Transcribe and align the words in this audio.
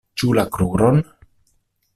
Ĉu 0.21 0.29
la 0.37 0.45
kruron? 0.55 0.97